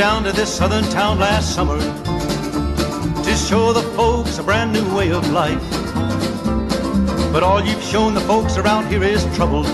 down 0.00 0.24
to 0.24 0.32
this 0.32 0.56
southern 0.56 0.84
town 0.84 1.18
last 1.18 1.54
summer 1.54 1.78
to 3.22 3.34
show 3.34 3.70
the 3.70 3.82
folks 3.94 4.38
a 4.38 4.42
brand 4.42 4.72
new 4.72 4.96
way 4.96 5.12
of 5.12 5.30
life. 5.30 5.70
But 7.30 7.42
all 7.42 7.62
you've 7.62 7.82
shown 7.82 8.14
the 8.14 8.22
folks 8.22 8.56
around 8.56 8.88
here 8.88 9.02
is 9.02 9.22
trouble, 9.36 9.66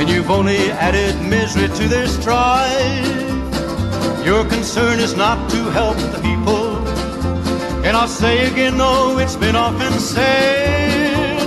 and 0.00 0.10
you've 0.10 0.32
only 0.32 0.72
added 0.72 1.14
misery 1.22 1.68
to 1.68 1.86
their 1.86 2.08
strife. 2.08 3.06
Your 4.26 4.44
concern 4.44 4.98
is 4.98 5.14
not 5.16 5.48
to 5.52 5.58
help 5.70 5.96
the 5.96 6.20
people, 6.20 6.76
and 7.86 7.96
I'll 7.96 8.08
say 8.08 8.50
again, 8.50 8.78
though 8.78 9.20
it's 9.20 9.36
been 9.36 9.54
often 9.54 9.92
said, 10.00 11.38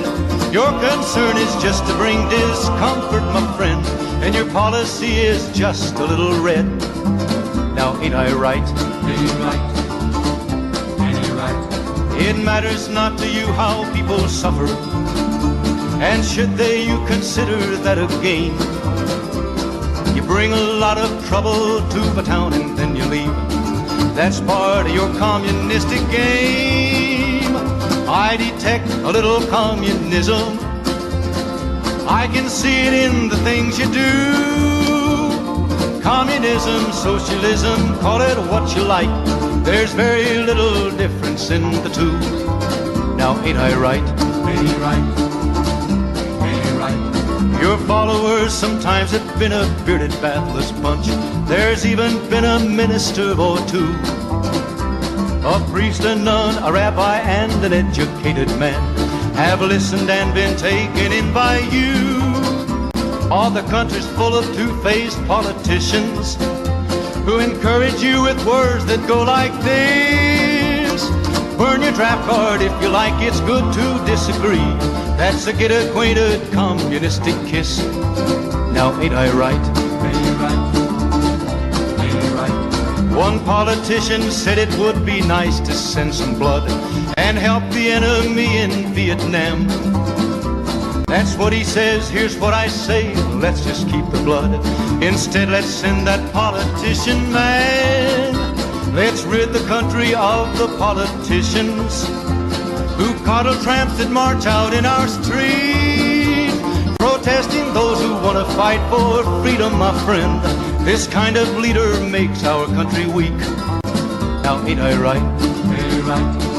your 0.54 0.72
concern 0.80 1.36
is 1.36 1.54
just 1.62 1.86
to 1.86 1.94
bring 1.95 2.18
discomfort, 2.30 3.23
my 3.34 3.45
friend, 3.58 3.86
and 4.23 4.34
your 4.34 4.49
policy 4.52 5.18
is 5.18 5.52
just 5.52 5.95
a 5.95 6.05
little 6.05 6.41
red. 6.41 7.41
Ain't 8.02 8.16
I 8.16 8.34
right? 8.34 8.68
Ain't 9.10 9.22
you 9.22 9.34
right? 9.46 9.64
Ain't 11.02 11.28
you 11.28 11.34
right? 11.36 11.59
It 12.20 12.44
matters 12.44 12.90
not 12.90 13.18
to 13.20 13.28
you 13.30 13.46
how 13.54 13.92
people 13.94 14.28
suffer, 14.28 14.66
and 16.02 16.26
should 16.26 16.58
they, 16.58 16.84
you 16.84 16.98
consider 17.06 17.58
that 17.86 18.00
a 18.00 18.08
gain. 18.22 18.54
You 20.16 20.23
bring 20.23 20.52
a 20.52 20.59
lot 20.59 20.98
of 20.98 21.09
trouble 21.28 21.88
to 21.90 22.00
the 22.16 22.23
town 22.23 22.54
and 22.54 22.76
then 22.76 22.95
you 22.95 23.06
leave. 23.06 23.36
That's 24.16 24.42
part 24.42 24.88
of 24.88 24.94
your 24.95 25.14
communistic 25.20 26.02
game. 26.09 27.56
I 28.09 28.36
detect 28.36 28.90
a 28.90 29.12
little 29.12 29.45
communism. 29.48 30.58
I 32.08 32.28
can 32.34 32.50
see 32.50 32.81
it 32.88 32.94
in 32.94 33.30
the 33.30 33.38
things 33.38 33.78
you 33.78 33.86
do. 33.94 35.00
Communism, 36.02 36.91
socialism, 36.91 37.99
call 37.99 38.21
it 38.21 38.38
what 38.49 38.75
you 38.75 38.83
like. 38.83 39.09
There's 39.63 39.94
very 39.94 40.38
little 40.39 40.89
difference 40.97 41.52
in 41.52 41.71
the 41.83 41.89
two. 41.89 42.17
Now, 43.16 43.39
ain't 43.45 43.59
I 43.59 43.75
right? 43.75 44.03
Ain't 44.49 44.67
you 44.67 44.75
right? 44.77 45.31
Right? 46.81 47.61
Your 47.61 47.77
followers 47.85 48.52
sometimes 48.52 49.11
have 49.11 49.39
been 49.39 49.52
a 49.52 49.63
bearded, 49.85 50.11
bathless 50.19 50.72
bunch. 50.72 51.05
There's 51.47 51.85
even 51.85 52.17
been 52.29 52.45
a 52.45 52.59
minister 52.59 53.39
or 53.39 53.59
two. 53.67 53.94
A 55.45 55.63
priest, 55.69 56.03
a 56.03 56.16
nun, 56.16 56.63
a 56.63 56.72
rabbi, 56.72 57.19
and 57.19 57.63
an 57.63 57.73
educated 57.73 58.49
man 58.57 58.81
have 59.35 59.61
listened 59.61 60.09
and 60.09 60.33
been 60.33 60.57
taken 60.57 61.11
in 61.11 61.31
by 61.31 61.59
you. 61.72 62.11
All 63.32 63.50
the 63.50 63.64
country's 63.70 64.06
full 64.18 64.36
of 64.36 64.44
two-faced 64.54 65.18
politicians 65.26 66.36
who 67.24 67.40
encourage 67.40 68.04
you 68.04 68.24
with 68.24 68.46
words 68.46 68.86
that 68.88 69.08
go 69.08 69.24
like 69.24 69.54
this. 69.64 71.10
Burn 71.58 71.82
your 71.82 71.94
draft 71.94 72.28
card 72.30 72.62
if 72.62 72.74
you 72.82 72.90
like, 72.90 73.14
it's 73.24 73.40
good 73.40 73.74
to 73.74 74.06
disagree. 74.06 74.58
That's 75.16 75.48
a 75.48 75.54
get 75.54 75.72
acquainted 75.72 76.52
communistic 76.52 77.36
kiss. 77.48 77.82
Now, 78.74 79.00
ain't 79.00 79.14
I 79.14 79.32
right? 79.32 79.64
Ain't 80.06 80.26
you 80.26 80.34
right? 80.34 80.62
Ain't 82.04 82.24
you 82.24 82.36
right? 82.36 83.16
One 83.16 83.40
politician 83.46 84.30
said 84.30 84.58
it 84.58 84.78
would 84.78 85.06
be 85.06 85.22
nice 85.22 85.62
to 85.62 85.74
send 85.74 86.14
some 86.14 86.38
blood 86.38 86.70
and 87.16 87.38
help 87.38 87.64
the 87.72 87.92
enemy 87.92 88.58
in 88.58 88.94
Vietnam. 88.94 90.20
That's 91.12 91.36
what 91.36 91.52
he 91.52 91.66
says, 91.66 92.09
here's 92.09 92.38
what 92.38 92.54
I 92.54 92.70
say, 92.70 93.14
let's 93.36 93.66
just 93.66 93.90
keep 93.90 94.06
the 94.12 94.22
blood. 94.23 94.54
Instead, 95.04 95.50
let's 95.50 95.68
send 95.68 96.08
that 96.08 96.31
politician 96.31 97.30
man. 97.34 98.34
Let's 98.96 99.24
rid 99.24 99.50
the 99.50 99.59
country 99.68 100.16
of 100.16 100.58
the 100.58 100.68
politicians 100.78 102.08
who 102.96 103.13
coddle 103.25 103.62
tramps 103.62 103.97
that 103.97 104.09
march 104.09 104.46
out 104.46 104.74
in 104.74 104.85
our 104.85 105.06
street, 105.09 106.50
protesting 106.97 107.74
those 107.74 108.00
who 108.00 108.14
want 108.14 108.38
to 108.38 108.46
fight 108.56 108.80
for 108.90 109.22
freedom, 109.44 109.78
my 109.78 109.91
friend. 110.06 110.41
This 110.88 111.08
kind 111.08 111.35
of 111.35 111.58
leader 111.58 112.00
makes 112.06 112.46
our 112.46 112.68
country 112.68 113.06
weak. 113.06 113.38
Now, 114.46 114.64
ain't 114.66 114.80
I 114.80 114.96
right? 114.96 115.22
Right? 116.08 116.50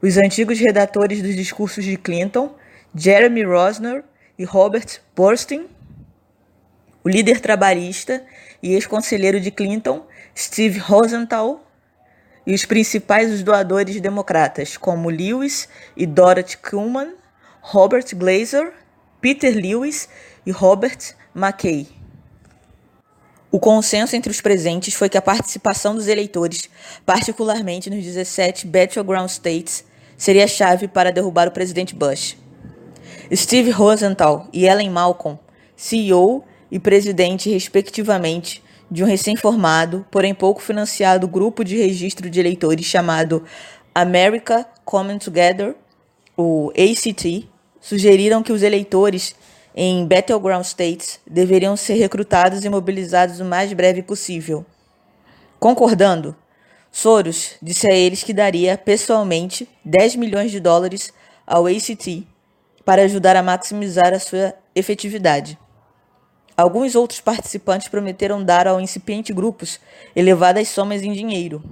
os 0.00 0.16
antigos 0.16 0.58
redatores 0.58 1.20
dos 1.20 1.36
discursos 1.36 1.84
de 1.84 1.98
Clinton, 1.98 2.56
Jeremy 2.94 3.44
Rosner 3.44 4.02
e 4.38 4.44
Robert 4.44 5.02
Burstyn, 5.14 5.66
o 7.04 7.10
líder 7.10 7.40
trabalhista 7.40 8.24
e 8.62 8.72
ex-conselheiro 8.72 9.38
de 9.38 9.50
Clinton, 9.50 10.06
Steve 10.34 10.78
Rosenthal, 10.78 11.65
e 12.46 12.54
os 12.54 12.64
principais 12.64 13.42
doadores 13.42 14.00
democratas, 14.00 14.76
como 14.76 15.10
Lewis 15.10 15.68
e 15.96 16.06
Dorothy 16.06 16.56
Kuhlman, 16.58 17.14
Robert 17.60 18.06
Glazer, 18.14 18.72
Peter 19.20 19.54
Lewis 19.54 20.08
e 20.46 20.52
Robert 20.52 20.98
McKay. 21.34 21.88
O 23.50 23.58
consenso 23.58 24.14
entre 24.14 24.30
os 24.30 24.40
presentes 24.40 24.94
foi 24.94 25.08
que 25.08 25.18
a 25.18 25.22
participação 25.22 25.94
dos 25.94 26.08
eleitores, 26.08 26.68
particularmente 27.04 27.90
nos 27.90 28.04
17 28.04 28.66
Battleground 28.66 29.28
States, 29.28 29.84
seria 30.16 30.44
a 30.44 30.48
chave 30.48 30.86
para 30.86 31.10
derrubar 31.10 31.48
o 31.48 31.52
presidente 31.52 31.94
Bush. 31.94 32.36
Steve 33.34 33.70
Rosenthal 33.70 34.48
e 34.52 34.66
Ellen 34.66 34.90
Malcolm, 34.90 35.38
CEO 35.74 36.44
e 36.70 36.78
presidente, 36.78 37.50
respectivamente, 37.50 38.62
de 38.90 39.02
um 39.02 39.06
recém-formado, 39.06 40.06
porém 40.10 40.34
pouco 40.34 40.60
financiado 40.60 41.26
grupo 41.26 41.64
de 41.64 41.76
registro 41.76 42.30
de 42.30 42.40
eleitores 42.40 42.86
chamado 42.86 43.44
America 43.94 44.66
Coming 44.84 45.18
Together, 45.18 45.74
o 46.36 46.70
ACT, 46.70 47.48
sugeriram 47.80 48.42
que 48.42 48.52
os 48.52 48.62
eleitores 48.62 49.34
em 49.74 50.06
battleground 50.06 50.64
states 50.64 51.20
deveriam 51.26 51.76
ser 51.76 51.94
recrutados 51.94 52.64
e 52.64 52.68
mobilizados 52.68 53.40
o 53.40 53.44
mais 53.44 53.72
breve 53.72 54.02
possível. 54.02 54.64
Concordando, 55.58 56.36
Soros 56.90 57.56
disse 57.60 57.86
a 57.86 57.94
eles 57.94 58.22
que 58.22 58.32
daria 58.32 58.78
pessoalmente 58.78 59.68
10 59.84 60.16
milhões 60.16 60.50
de 60.50 60.60
dólares 60.60 61.12
ao 61.46 61.66
ACT 61.66 62.26
para 62.84 63.02
ajudar 63.02 63.36
a 63.36 63.42
maximizar 63.42 64.14
a 64.14 64.18
sua 64.18 64.54
efetividade. 64.74 65.58
Alguns 66.56 66.94
outros 66.94 67.20
participantes 67.20 67.86
prometeram 67.86 68.42
dar 68.42 68.66
ao 68.66 68.80
incipiente 68.80 69.30
grupos 69.30 69.78
elevadas 70.14 70.68
somas 70.68 71.02
em 71.02 71.12
dinheiro. 71.12 71.62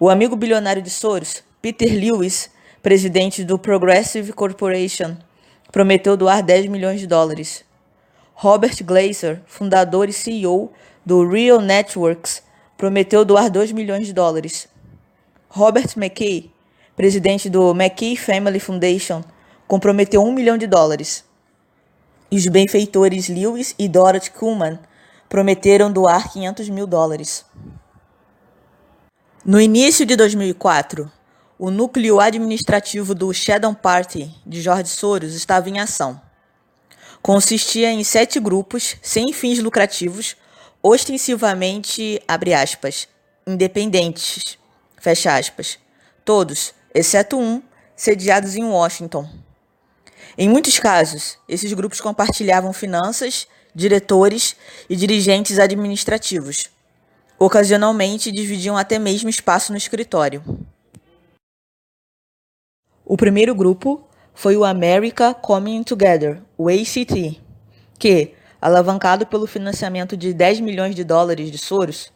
O 0.00 0.10
amigo 0.10 0.34
bilionário 0.34 0.82
de 0.82 0.90
Soros, 0.90 1.44
Peter 1.62 1.94
Lewis, 1.94 2.50
presidente 2.82 3.44
do 3.44 3.56
Progressive 3.56 4.32
Corporation, 4.32 5.16
prometeu 5.70 6.16
doar 6.16 6.42
10 6.42 6.66
milhões 6.66 6.98
de 6.98 7.06
dólares. 7.06 7.64
Robert 8.34 8.82
Glazer, 8.82 9.40
fundador 9.46 10.08
e 10.08 10.12
CEO 10.12 10.72
do 11.06 11.24
Real 11.28 11.60
Networks, 11.60 12.42
prometeu 12.76 13.24
doar 13.24 13.48
2 13.48 13.70
milhões 13.70 14.08
de 14.08 14.12
dólares. 14.12 14.66
Robert 15.48 15.96
McKay, 15.96 16.50
presidente 16.96 17.48
do 17.48 17.70
McKay 17.72 18.16
Family 18.16 18.58
Foundation, 18.58 19.22
comprometeu 19.68 20.20
1 20.20 20.32
milhão 20.32 20.58
de 20.58 20.66
dólares. 20.66 21.24
E 22.34 22.36
os 22.36 22.48
benfeitores 22.48 23.28
Lewis 23.28 23.76
e 23.78 23.86
Dorothy 23.86 24.32
Kuhlman 24.32 24.80
prometeram 25.28 25.92
doar 25.92 26.32
500 26.32 26.68
mil 26.68 26.84
dólares. 26.84 27.44
No 29.44 29.60
início 29.60 30.04
de 30.04 30.16
2004, 30.16 31.08
o 31.56 31.70
núcleo 31.70 32.18
administrativo 32.18 33.14
do 33.14 33.32
Shadow 33.32 33.72
Party 33.72 34.34
de 34.44 34.60
George 34.60 34.88
Soros 34.88 35.32
estava 35.32 35.70
em 35.70 35.78
ação. 35.78 36.20
Consistia 37.22 37.92
em 37.92 38.02
sete 38.02 38.40
grupos 38.40 38.96
sem 39.00 39.32
fins 39.32 39.60
lucrativos, 39.60 40.34
ostensivamente, 40.82 42.20
aspas, 42.26 43.06
independentes, 43.46 44.58
aspas, 45.06 45.78
todos, 46.24 46.74
exceto 46.92 47.38
um, 47.38 47.62
sediados 47.94 48.56
em 48.56 48.64
Washington. 48.64 49.43
Em 50.36 50.48
muitos 50.48 50.80
casos, 50.80 51.38
esses 51.48 51.72
grupos 51.72 52.00
compartilhavam 52.00 52.72
finanças, 52.72 53.46
diretores 53.72 54.56
e 54.90 54.96
dirigentes 54.96 55.60
administrativos. 55.60 56.70
Ocasionalmente 57.38 58.32
dividiam 58.32 58.76
até 58.76 58.98
mesmo 58.98 59.28
espaço 59.28 59.70
no 59.70 59.78
escritório. 59.78 60.42
O 63.04 63.16
primeiro 63.16 63.54
grupo 63.54 64.08
foi 64.34 64.56
o 64.56 64.64
America 64.64 65.34
Coming 65.34 65.84
Together, 65.84 66.42
o 66.58 66.68
ACT, 66.68 67.40
que, 67.96 68.34
alavancado 68.60 69.26
pelo 69.26 69.46
financiamento 69.46 70.16
de 70.16 70.34
10 70.34 70.60
milhões 70.60 70.96
de 70.96 71.04
dólares 71.04 71.50
de 71.50 71.58
Soros, 71.58 72.12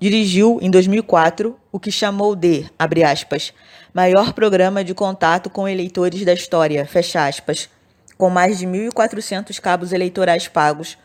dirigiu 0.00 0.58
em 0.60 0.68
2004 0.68 1.56
o 1.70 1.78
que 1.78 1.92
chamou 1.92 2.34
de, 2.34 2.68
abre 2.76 3.04
aspas, 3.04 3.52
maior 3.92 4.32
programa 4.32 4.82
de 4.82 4.94
contato 4.94 5.50
com 5.50 5.68
eleitores 5.68 6.24
da 6.24 6.32
história, 6.32 6.86
fecha 6.86 7.26
aspas, 7.26 7.68
com 8.16 8.30
mais 8.30 8.58
de 8.58 8.66
1.400 8.66 9.60
cabos 9.60 9.92
eleitorais 9.92 10.48
pagos, 10.48 10.96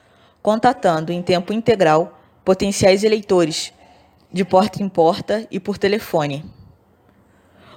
contatando 0.42 1.12
em 1.12 1.22
tempo 1.22 1.52
integral 1.52 2.18
potenciais 2.46 3.04
eleitores, 3.04 3.74
de 4.32 4.46
porta 4.46 4.82
em 4.82 4.88
porta 4.88 5.46
e 5.52 5.60
por 5.60 5.78
telefone. 5.78 6.46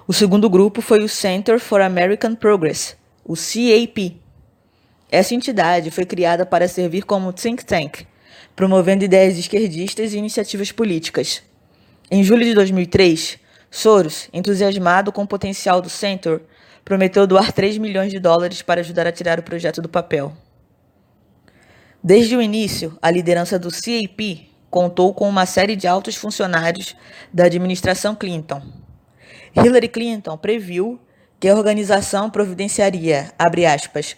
O 0.06 0.12
segundo 0.12 0.48
grupo 0.48 0.80
foi 0.80 1.02
o 1.02 1.08
Center 1.08 1.58
for 1.58 1.80
American 1.80 2.36
Progress, 2.36 2.96
o 3.24 3.34
CAP. 3.34 4.20
Essa 5.10 5.34
entidade 5.34 5.90
foi 5.90 6.04
criada 6.04 6.46
para 6.46 6.68
servir 6.68 7.02
como 7.02 7.32
think 7.32 7.64
tank, 7.64 8.06
promovendo 8.54 9.04
ideias 9.04 9.36
esquerdistas 9.36 10.12
e 10.12 10.18
iniciativas 10.18 10.70
políticas. 10.70 11.42
Em 12.08 12.22
julho 12.22 12.44
de 12.44 12.54
2003, 12.54 13.39
Soros, 13.70 14.28
entusiasmado 14.32 15.12
com 15.12 15.22
o 15.22 15.26
potencial 15.26 15.80
do 15.80 15.88
Center, 15.88 16.42
prometeu 16.84 17.26
doar 17.26 17.52
3 17.54 17.78
milhões 17.78 18.10
de 18.10 18.18
dólares 18.18 18.62
para 18.62 18.80
ajudar 18.80 19.06
a 19.06 19.12
tirar 19.12 19.38
o 19.38 19.42
projeto 19.42 19.80
do 19.80 19.88
papel. 19.88 20.32
Desde 22.02 22.34
o 22.34 22.42
início, 22.42 22.98
a 23.00 23.10
liderança 23.10 23.58
do 23.58 23.70
CAP 23.70 24.50
contou 24.70 25.12
com 25.12 25.28
uma 25.28 25.46
série 25.46 25.76
de 25.76 25.86
altos 25.86 26.16
funcionários 26.16 26.96
da 27.32 27.44
administração 27.44 28.14
Clinton. 28.14 28.62
Hillary 29.54 29.88
Clinton 29.88 30.36
previu 30.36 30.98
que 31.38 31.48
a 31.48 31.54
organização 31.54 32.30
providenciaria, 32.30 33.32
aspas, 33.38 34.16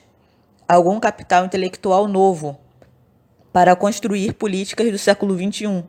algum 0.69 1.01
capital 1.01 1.45
intelectual 1.45 2.07
novo 2.07 2.59
para 3.53 3.77
construir 3.77 4.33
políticas 4.35 4.91
do 4.91 4.99
século 4.99 5.37
XXI 5.37 5.85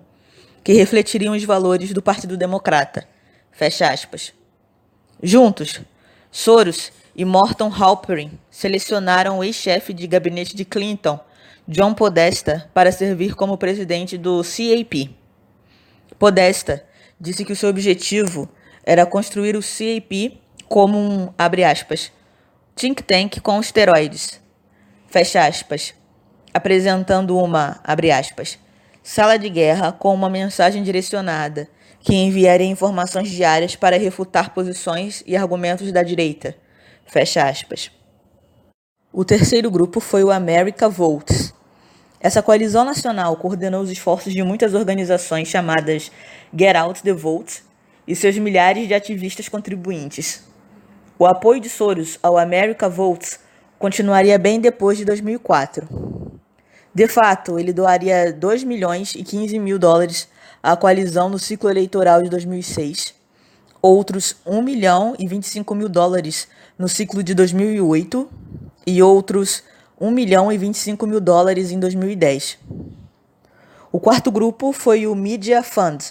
que 0.63 0.73
refletiriam 0.73 1.35
os 1.35 1.43
valores 1.43 1.93
do 1.93 2.01
Partido 2.01 2.35
Democrata. 2.35 3.12
Fecha 3.53 3.89
aspas. 3.91 4.33
Juntos, 5.21 5.79
Soros 6.31 6.91
e 7.15 7.23
Morton 7.23 7.69
Halperin 7.69 8.39
selecionaram 8.49 9.37
o 9.37 9.43
ex-chefe 9.43 9.93
de 9.93 10.07
gabinete 10.07 10.55
de 10.55 10.65
Clinton, 10.65 11.19
John 11.67 11.93
Podesta, 11.93 12.69
para 12.73 12.91
servir 12.91 13.35
como 13.35 13.57
presidente 13.57 14.17
do 14.17 14.41
CAP. 14.41 15.15
Podesta 16.17 16.83
disse 17.19 17.45
que 17.45 17.53
o 17.53 17.55
seu 17.55 17.69
objetivo 17.69 18.49
era 18.83 19.05
construir 19.05 19.55
o 19.55 19.61
CAP 19.61 20.41
como 20.67 20.97
um, 20.97 21.31
abre 21.37 21.63
aspas, 21.63 22.11
think 22.75 23.03
tank 23.03 23.39
com 23.39 23.59
esteroides, 23.59 24.41
fecha 25.07 25.45
aspas, 25.45 25.93
apresentando 26.51 27.37
uma, 27.37 27.79
abre 27.83 28.11
aspas, 28.11 28.57
sala 29.03 29.37
de 29.37 29.49
guerra 29.49 29.91
com 29.91 30.11
uma 30.11 30.29
mensagem 30.29 30.81
direcionada 30.81 31.69
que 32.03 32.13
enviaria 32.13 32.67
informações 32.67 33.29
diárias 33.29 33.77
para 33.77 33.97
refutar 33.97 34.53
posições 34.53 35.23
e 35.25 35.37
argumentos 35.37 35.89
da 35.93 36.03
direita, 36.03 36.53
fecha 37.05 37.47
aspas. 37.47 37.89
O 39.11 39.23
terceiro 39.23 39.71
grupo 39.71 40.01
foi 40.01 40.21
o 40.21 40.29
America 40.29 40.89
Votes. 40.89 41.53
Essa 42.19 42.43
coalizão 42.43 42.83
nacional 42.83 43.37
coordenou 43.37 43.81
os 43.81 43.89
esforços 43.89 44.33
de 44.33 44.43
muitas 44.43 44.73
organizações 44.73 45.47
chamadas 45.47 46.11
Get 46.53 46.75
Out 46.75 47.01
the 47.03 47.13
Vote 47.13 47.63
e 48.05 48.15
seus 48.15 48.37
milhares 48.37 48.85
de 48.87 48.93
ativistas 48.93 49.47
contribuintes. 49.47 50.43
O 51.17 51.25
apoio 51.25 51.61
de 51.61 51.69
Soros 51.69 52.19
ao 52.21 52.37
America 52.37 52.89
Votes 52.89 53.39
continuaria 53.79 54.37
bem 54.37 54.59
depois 54.59 54.97
de 54.97 55.05
2004. 55.05 55.87
De 56.93 57.07
fato, 57.07 57.57
ele 57.57 57.71
doaria 57.71 58.33
2 58.33 58.63
milhões 58.65 59.15
e 59.15 59.23
15 59.23 59.57
mil 59.57 59.79
dólares 59.79 60.27
à 60.63 60.77
coalizão 60.77 61.27
no 61.27 61.37
ciclo 61.37 61.69
eleitoral 61.69 62.23
de 62.23 62.29
2006, 62.29 63.13
outros 63.81 64.37
1 64.45 64.61
milhão 64.61 65.13
e 65.19 65.27
25 65.27 65.75
mil 65.75 65.89
dólares 65.89 66.47
no 66.79 66.87
ciclo 66.87 67.21
de 67.21 67.33
2008 67.33 68.29
e 68.87 69.03
outros 69.03 69.61
1 69.99 70.09
milhão 70.09 70.49
e 70.49 70.57
25 70.57 71.05
mil 71.05 71.19
dólares 71.19 71.69
em 71.69 71.79
2010. 71.79 72.57
O 73.91 73.99
quarto 73.99 74.31
grupo 74.31 74.71
foi 74.71 75.05
o 75.05 75.13
Media 75.13 75.61
Fund, 75.61 76.01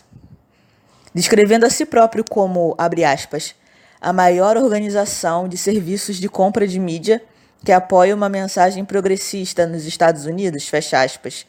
descrevendo 1.14 1.64
a 1.64 1.70
si 1.70 1.86
próprio 1.86 2.22
como, 2.22 2.74
abre 2.76 3.04
aspas, 3.04 3.54
a 4.00 4.12
maior 4.12 4.58
organização 4.58 5.48
de 5.48 5.56
serviços 5.56 6.16
de 6.16 6.28
compra 6.28 6.68
de 6.68 6.78
mídia 6.78 7.22
que 7.64 7.72
apoia 7.72 8.14
uma 8.14 8.28
mensagem 8.28 8.84
progressista 8.84 9.66
nos 9.66 9.86
Estados 9.86 10.26
Unidos, 10.26 10.68
fecha 10.68 11.02
aspas. 11.02 11.46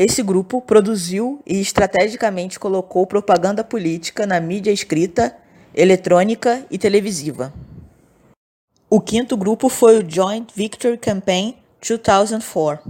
Esse 0.00 0.22
grupo 0.22 0.62
produziu 0.62 1.42
e 1.44 1.60
estrategicamente 1.60 2.56
colocou 2.56 3.04
propaganda 3.04 3.64
política 3.64 4.24
na 4.28 4.38
mídia 4.38 4.70
escrita, 4.70 5.36
eletrônica 5.74 6.64
e 6.70 6.78
televisiva. 6.78 7.52
O 8.88 9.00
quinto 9.00 9.36
grupo 9.36 9.68
foi 9.68 9.98
o 9.98 10.08
Joint 10.08 10.52
Victory 10.54 10.96
Campaign 10.98 11.56
2004. 11.84 12.88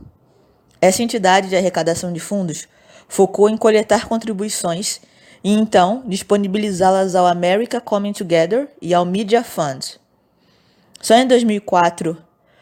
Essa 0.82 1.02
entidade 1.02 1.48
de 1.48 1.56
arrecadação 1.56 2.12
de 2.12 2.20
fundos 2.20 2.68
focou 3.08 3.48
em 3.48 3.56
coletar 3.56 4.06
contribuições 4.06 5.00
e 5.42 5.54
então 5.54 6.02
disponibilizá-las 6.04 7.14
ao 7.14 7.26
America 7.26 7.80
Coming 7.80 8.12
Together 8.12 8.68
e 8.82 8.92
ao 8.92 9.06
Media 9.06 9.42
Fund. 9.42 9.98
Só 11.00 11.14
em 11.14 11.26
2004, 11.26 12.18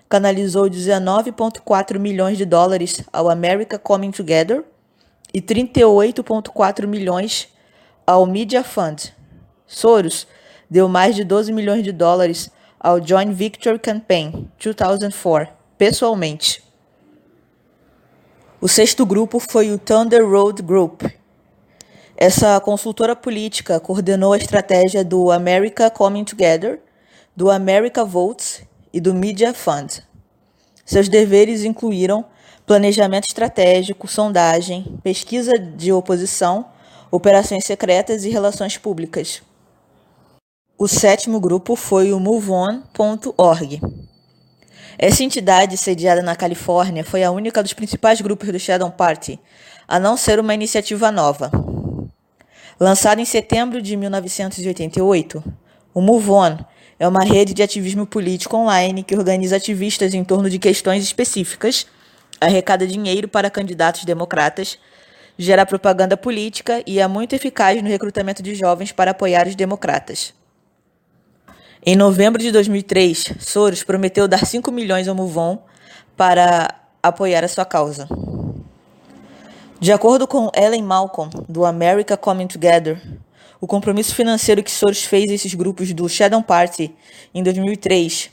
canalizou 0.08 0.66
19,4 0.66 1.98
milhões 1.98 2.38
de 2.38 2.44
dólares 2.44 3.02
ao 3.12 3.28
America 3.28 3.78
Coming 3.78 4.10
Together 4.10 4.64
e 5.34 5.40
38,4 5.40 6.86
milhões 6.86 7.48
ao 8.06 8.24
Media 8.24 8.62
Fund. 8.62 9.12
Soros 9.66 10.26
deu 10.70 10.88
mais 10.88 11.16
de 11.16 11.24
12 11.24 11.52
milhões 11.52 11.82
de 11.82 11.92
dólares 11.92 12.50
ao 12.78 13.04
Joint 13.04 13.32
Victory 13.32 13.78
Campaign 13.78 14.48
2004, 14.62 15.48
pessoalmente. 15.76 16.62
O 18.60 18.68
sexto 18.68 19.04
grupo 19.04 19.38
foi 19.38 19.70
o 19.70 19.78
Thunder 19.78 20.26
Road 20.26 20.62
Group. 20.62 21.02
Essa 22.16 22.58
consultora 22.60 23.14
política 23.14 23.78
coordenou 23.78 24.32
a 24.32 24.38
estratégia 24.38 25.04
do 25.04 25.30
America 25.30 25.90
Coming 25.90 26.24
Together, 26.24 26.80
do 27.34 27.50
America 27.50 28.04
Votes 28.04 28.62
e 28.96 29.00
do 29.00 29.12
Media 29.12 29.52
Fund. 29.52 30.02
Seus 30.82 31.06
deveres 31.06 31.64
incluíram 31.64 32.24
planejamento 32.64 33.26
estratégico, 33.28 34.08
sondagem, 34.08 34.98
pesquisa 35.02 35.52
de 35.58 35.92
oposição, 35.92 36.64
operações 37.10 37.66
secretas 37.66 38.24
e 38.24 38.30
relações 38.30 38.78
públicas. 38.78 39.42
O 40.78 40.88
sétimo 40.88 41.38
grupo 41.38 41.76
foi 41.76 42.10
o 42.14 42.18
MoveOn.org. 42.18 43.82
Essa 44.98 45.22
entidade, 45.22 45.76
sediada 45.76 46.22
na 46.22 46.34
Califórnia, 46.34 47.04
foi 47.04 47.22
a 47.22 47.30
única 47.30 47.62
dos 47.62 47.74
principais 47.74 48.22
grupos 48.22 48.48
do 48.50 48.58
Shadow 48.58 48.90
Party 48.90 49.38
a 49.86 50.00
não 50.00 50.16
ser 50.16 50.40
uma 50.40 50.54
iniciativa 50.54 51.12
nova. 51.12 51.50
Lançado 52.80 53.20
em 53.20 53.26
setembro 53.26 53.82
de 53.82 53.94
1988, 53.94 55.44
o 55.92 56.00
MoveOn 56.00 56.56
é 56.98 57.06
uma 57.06 57.22
rede 57.22 57.52
de 57.52 57.62
ativismo 57.62 58.06
político 58.06 58.56
online 58.56 59.02
que 59.02 59.14
organiza 59.14 59.56
ativistas 59.56 60.14
em 60.14 60.24
torno 60.24 60.48
de 60.48 60.58
questões 60.58 61.04
específicas, 61.04 61.86
arrecada 62.40 62.86
dinheiro 62.86 63.28
para 63.28 63.50
candidatos 63.50 64.04
democratas, 64.04 64.78
gera 65.38 65.66
propaganda 65.66 66.16
política 66.16 66.82
e 66.86 66.98
é 66.98 67.06
muito 67.06 67.34
eficaz 67.34 67.82
no 67.82 67.88
recrutamento 67.88 68.42
de 68.42 68.54
jovens 68.54 68.92
para 68.92 69.10
apoiar 69.10 69.46
os 69.46 69.54
democratas. 69.54 70.32
Em 71.84 71.94
novembro 71.94 72.42
de 72.42 72.50
2003, 72.50 73.34
Soros 73.38 73.82
prometeu 73.82 74.26
dar 74.26 74.44
5 74.44 74.72
milhões 74.72 75.06
ao 75.06 75.14
MoveOn 75.14 75.58
para 76.16 76.74
apoiar 77.02 77.44
a 77.44 77.48
sua 77.48 77.64
causa. 77.64 78.08
De 79.78 79.92
acordo 79.92 80.26
com 80.26 80.50
Ellen 80.56 80.82
Malcolm, 80.82 81.30
do 81.46 81.64
America 81.64 82.16
Coming 82.16 82.46
Together, 82.46 83.00
o 83.60 83.66
compromisso 83.66 84.14
financeiro 84.14 84.62
que 84.62 84.70
Soros 84.70 85.04
fez 85.04 85.30
a 85.30 85.34
esses 85.34 85.54
grupos 85.54 85.92
do 85.92 86.08
Shadow 86.08 86.42
Party 86.42 86.94
em 87.34 87.42
2003, 87.42 88.30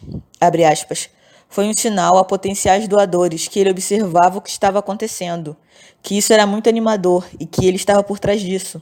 aspas, 0.69 1.09
foi 1.47 1.65
um 1.65 1.73
sinal 1.73 2.17
a 2.17 2.25
potenciais 2.25 2.87
doadores 2.87 3.47
que 3.47 3.59
ele 3.59 3.69
observava 3.69 4.39
o 4.39 4.41
que 4.41 4.49
estava 4.49 4.79
acontecendo, 4.79 5.55
que 6.01 6.17
isso 6.17 6.33
era 6.33 6.47
muito 6.47 6.67
animador 6.67 7.25
e 7.39 7.45
que 7.45 7.65
ele 7.65 7.77
estava 7.77 8.03
por 8.03 8.19
trás 8.19 8.41
disso. 8.41 8.81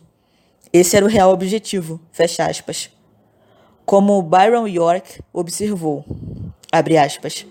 Esse 0.74 0.95
era 0.95 1.05
o 1.05 1.10
real 1.10 1.31
objetivo, 1.31 2.00
fecha 2.12 2.45
aspas. 2.45 2.89
Como 3.86 4.21
Byron 4.21 4.67
York 4.67 5.21
observou, 5.33 6.05
abre 6.71 6.98
aspas, 6.98 7.45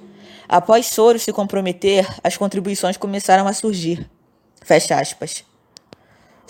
após 0.48 0.86
Soros 0.86 1.22
se 1.22 1.32
comprometer, 1.32 2.08
as 2.24 2.36
contribuições 2.36 2.96
começaram 2.96 3.46
a 3.46 3.52
surgir, 3.52 4.08
fecha 4.62 4.98
aspas. 4.98 5.44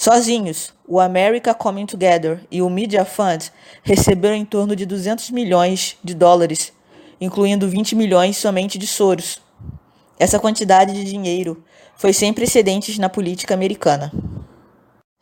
Sozinhos, 0.01 0.73
o 0.89 0.99
America 0.99 1.53
Coming 1.53 1.85
Together 1.85 2.41
e 2.51 2.63
o 2.63 2.71
Media 2.71 3.05
Fund 3.05 3.53
receberam 3.83 4.35
em 4.35 4.47
torno 4.47 4.75
de 4.75 4.87
200 4.87 5.29
milhões 5.29 5.99
de 6.03 6.15
dólares, 6.15 6.73
incluindo 7.21 7.69
20 7.69 7.95
milhões 7.95 8.39
somente 8.39 8.79
de 8.79 8.87
Soros. 8.87 9.43
Essa 10.19 10.39
quantidade 10.39 10.95
de 10.95 11.05
dinheiro 11.05 11.63
foi 11.99 12.15
sem 12.15 12.33
precedentes 12.33 12.97
na 12.97 13.11
política 13.11 13.53
americana. 13.53 14.11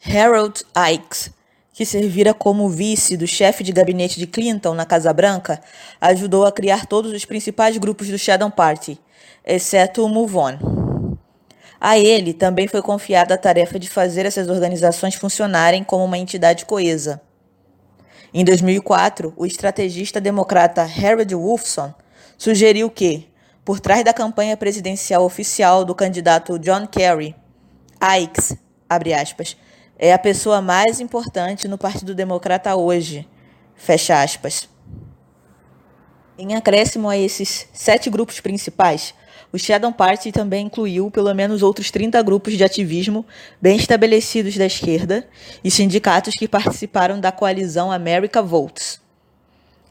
Harold 0.07 0.65
Ikes, 0.93 1.33
que 1.73 1.85
servira 1.85 2.33
como 2.33 2.69
vice 2.69 3.17
do 3.17 3.27
chefe 3.27 3.65
de 3.65 3.73
gabinete 3.73 4.17
de 4.17 4.29
Clinton 4.29 4.75
na 4.75 4.87
Casa 4.87 5.13
Branca, 5.13 5.61
ajudou 6.01 6.47
a 6.47 6.53
criar 6.53 6.87
todos 6.87 7.13
os 7.13 7.25
principais 7.25 7.77
grupos 7.79 8.07
do 8.07 8.17
Shadow 8.17 8.49
Party, 8.49 8.97
exceto 9.45 10.05
o 10.05 10.09
Move 10.09 10.37
On. 10.37 10.78
A 11.81 11.97
ele 11.97 12.33
também 12.33 12.67
foi 12.67 12.83
confiada 12.83 13.35
a 13.35 13.39
tarefa 13.39 13.79
de 13.79 13.89
fazer 13.89 14.27
essas 14.27 14.49
organizações 14.49 15.15
funcionarem 15.15 15.85
como 15.85 16.05
uma 16.05 16.19
entidade 16.19 16.65
coesa. 16.65 17.21
Em 18.35 18.45
2004, 18.45 19.33
o 19.37 19.47
estrategista 19.47 20.21
democrata 20.21 20.83
Harold 20.83 21.35
Wolfson 21.35 21.95
sugeriu 22.37 22.91
que, 22.91 23.29
por 23.65 23.81
trás 23.81 24.05
da 24.05 24.13
campanha 24.13 24.57
presidencial 24.57 25.25
oficial 25.25 25.85
do 25.85 25.95
candidato 25.95 26.59
John 26.59 26.87
Kerry, 26.87 27.35
Ikes, 28.01 28.57
aspas, 28.89 29.57
é 29.99 30.13
a 30.13 30.19
pessoa 30.19 30.61
mais 30.61 31.01
importante 31.01 31.69
no 31.69 31.79
Partido 31.79 32.15
Democrata 32.15 32.75
hoje, 32.77 33.27
fecha 33.75 34.23
aspas. 34.23 34.69
Em 36.37 36.55
acréscimo 36.55 37.09
a 37.09 37.17
esses 37.17 37.67
sete 37.73 38.09
grupos 38.11 38.41
principais, 38.41 39.15
o 39.53 39.59
Shadow 39.59 39.93
Party 39.93 40.31
também 40.31 40.67
incluiu 40.67 41.11
pelo 41.11 41.35
menos 41.35 41.63
outros 41.63 41.91
30 41.91 42.23
grupos 42.23 42.55
de 42.55 42.63
ativismo 42.65 43.25
bem 43.61 43.77
estabelecidos 43.77 44.57
da 44.57 44.67
esquerda 44.67 45.27
e 45.65 45.71
sindicatos 45.71 46.35
que 46.35 46.47
participaram 46.47 47.19
da 47.19 47.33
coalizão 47.33 47.91
America 47.91 48.43
Votes. 48.43 49.01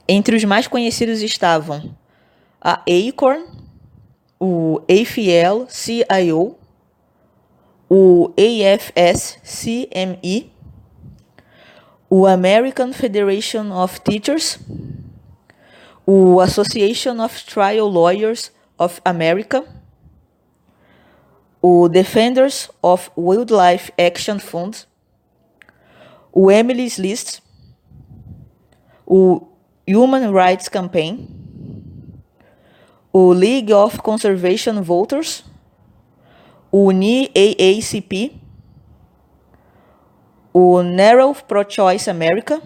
Entre 0.07 0.35
os 0.35 0.43
mais 0.43 0.67
conhecidos 0.67 1.23
estavam 1.23 1.95
a 2.61 2.81
Acorn, 3.09 3.45
o 4.39 4.79
AFL-CIO, 4.87 6.55
o 7.89 8.31
AFS-CME, 8.37 9.91
o 12.09 12.25
American 12.25 12.93
Federation 12.93 13.71
of 13.71 13.99
Teachers, 14.01 14.59
o 16.05 16.39
Association 16.39 17.19
of 17.23 17.43
Trial 17.45 17.87
Lawyers 17.87 18.51
of 18.79 19.01
America, 19.05 19.63
o 21.61 21.87
Defenders 21.87 22.69
of 22.81 23.09
Wildlife 23.15 23.91
Action 23.97 24.39
Fund, 24.39 24.85
o 26.31 26.49
Emily's 26.49 26.97
List, 26.97 27.41
o 29.05 29.47
Human 29.87 30.31
Rights 30.31 30.69
Campaign, 30.69 31.27
o 33.11 33.29
League 33.29 33.71
of 33.71 34.01
Conservation 34.03 34.81
Voters, 34.81 35.43
o 36.71 36.91
NEAACP, 36.91 38.39
o 40.53 40.81
Narrow 40.83 41.33
Pro-Choice 41.33 42.07
America, 42.07 42.61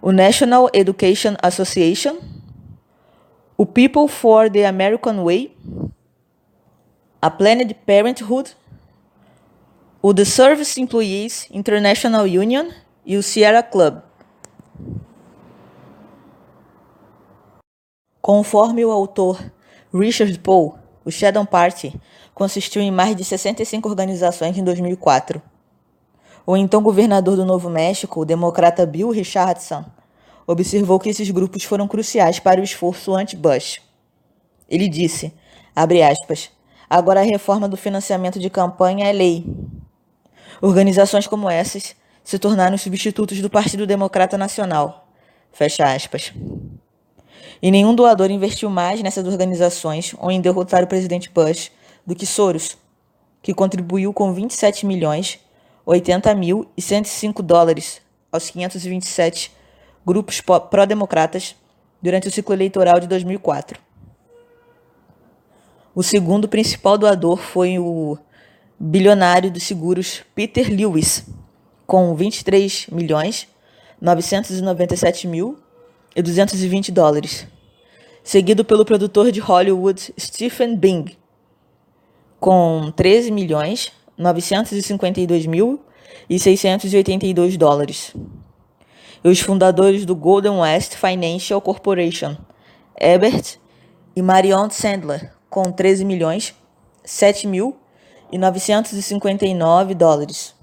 o 0.00 0.10
National 0.10 0.68
Education 0.74 1.36
Association, 1.42 2.31
o 3.62 3.66
People 3.66 4.08
for 4.08 4.50
the 4.50 4.66
American 4.66 5.22
Way, 5.22 5.56
a 7.20 7.30
Planned 7.30 7.72
Parenthood, 7.86 8.56
o 10.02 10.12
The 10.12 10.24
Service 10.24 10.80
Employees 10.80 11.46
International 11.48 12.24
Union 12.24 12.70
e 13.06 13.16
o 13.16 13.22
Sierra 13.22 13.62
Club. 13.62 14.02
Conforme 18.20 18.84
o 18.84 18.90
autor 18.90 19.40
Richard 19.94 20.36
Poe, 20.40 20.72
o 21.04 21.12
Shadow 21.12 21.46
Party 21.46 21.94
consistiu 22.34 22.82
em 22.82 22.90
mais 22.90 23.14
de 23.14 23.24
65 23.24 23.88
organizações 23.88 24.58
em 24.58 24.64
2004. 24.64 25.40
O 26.44 26.56
então 26.56 26.82
governador 26.82 27.36
do 27.36 27.44
Novo 27.44 27.70
México, 27.70 28.22
o 28.22 28.24
democrata 28.24 28.84
Bill 28.84 29.10
Richardson, 29.10 29.84
observou 30.46 30.98
que 30.98 31.08
esses 31.08 31.30
grupos 31.30 31.64
foram 31.64 31.88
cruciais 31.88 32.38
para 32.38 32.60
o 32.60 32.64
esforço 32.64 33.14
anti-Bush. 33.14 33.80
Ele 34.68 34.88
disse, 34.88 35.32
aspas, 35.74 36.50
agora 36.88 37.20
a 37.20 37.24
reforma 37.24 37.68
do 37.68 37.76
financiamento 37.76 38.38
de 38.38 38.50
campanha 38.50 39.06
é 39.06 39.12
lei. 39.12 39.44
Organizações 40.60 41.26
como 41.26 41.48
essas 41.48 41.94
se 42.24 42.38
tornaram 42.38 42.78
substitutos 42.78 43.40
do 43.40 43.50
Partido 43.50 43.86
Democrata 43.86 44.38
Nacional. 44.38 45.08
Fecha 45.52 45.92
aspas. 45.92 46.32
E 47.60 47.70
nenhum 47.70 47.94
doador 47.94 48.30
investiu 48.30 48.70
mais 48.70 49.02
nessas 49.02 49.26
organizações 49.26 50.14
ou 50.18 50.30
em 50.30 50.40
derrotar 50.40 50.82
o 50.82 50.86
presidente 50.86 51.30
Bush 51.30 51.70
do 52.06 52.14
que 52.14 52.26
Soros, 52.26 52.76
que 53.42 53.54
contribuiu 53.54 54.12
com 54.12 54.32
27 54.32 54.86
milhões 54.86 55.40
80 55.84 56.34
mil 56.34 56.66
e 56.76 56.82
105 56.82 57.42
dólares 57.42 58.00
aos 58.30 58.50
527 58.50 59.52
grupos 60.04 60.40
pró-democratas 60.40 61.54
durante 62.00 62.28
o 62.28 62.30
ciclo 62.30 62.54
eleitoral 62.54 62.98
de 62.98 63.06
2004. 63.06 63.78
O 65.94 66.02
segundo 66.02 66.48
principal 66.48 66.98
doador 66.98 67.36
foi 67.36 67.78
o 67.78 68.18
bilionário 68.78 69.50
dos 69.50 69.62
seguros 69.62 70.22
Peter 70.34 70.68
Lewis, 70.68 71.26
com 71.86 72.14
23 72.14 72.86
milhões 72.88 73.46
997 74.00 75.28
mil 75.28 75.58
e 76.16 76.22
220 76.22 76.90
dólares, 76.90 77.46
seguido 78.24 78.64
pelo 78.64 78.84
produtor 78.84 79.30
de 79.30 79.38
Hollywood 79.38 80.12
Stephen 80.18 80.76
Bing, 80.76 81.16
com 82.40 82.90
13 82.96 83.30
milhões 83.30 83.92
952 84.18 85.46
mil 85.46 85.80
e 86.28 86.38
682 86.38 87.56
dólares 87.56 88.12
e 89.24 89.28
os 89.28 89.40
fundadores 89.40 90.04
do 90.04 90.14
Golden 90.14 90.58
West 90.58 90.96
Financial 90.96 91.60
Corporation, 91.60 92.36
Ebert 92.98 93.58
e 94.14 94.22
Marion 94.22 94.68
Sandler, 94.70 95.32
com 95.48 95.70
13 95.70 96.04
milhões 96.04 96.54
7 97.04 97.46
mil 97.46 97.76
e 98.30 98.38
959 98.38 99.94
dólares. 99.94 100.54